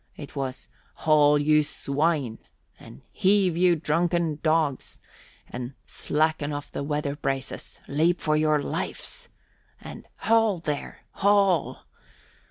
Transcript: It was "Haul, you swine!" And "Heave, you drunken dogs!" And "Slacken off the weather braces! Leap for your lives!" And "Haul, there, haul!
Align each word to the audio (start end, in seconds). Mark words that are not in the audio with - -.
It 0.15 0.35
was 0.35 0.67
"Haul, 0.95 1.37
you 1.37 1.61
swine!" 1.61 2.39
And 2.79 3.03
"Heave, 3.11 3.55
you 3.55 3.75
drunken 3.75 4.39
dogs!" 4.41 4.97
And 5.47 5.75
"Slacken 5.85 6.51
off 6.51 6.71
the 6.71 6.81
weather 6.83 7.15
braces! 7.15 7.79
Leap 7.87 8.19
for 8.19 8.35
your 8.35 8.59
lives!" 8.63 9.29
And 9.79 10.07
"Haul, 10.17 10.57
there, 10.57 11.01
haul! 11.11 11.85